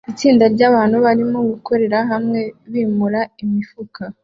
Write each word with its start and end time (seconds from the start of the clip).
Itsinda 0.11 0.45
ryabantu 0.53 0.95
barimo 1.05 1.39
gukorera 1.51 1.97
hamwe 2.11 2.41
bimura 2.71 3.21
imifuka 3.43 4.03